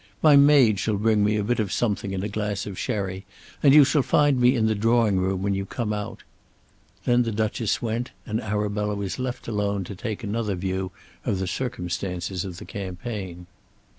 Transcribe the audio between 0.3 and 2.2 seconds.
maid shall bring me a bit of something